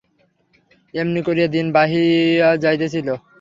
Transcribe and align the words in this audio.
এমনি 0.93 1.19
করিয়া 1.27 1.47
দিন 1.47 1.65
বহিয়া 1.75 2.49
যাইতেছিল। 2.63 3.07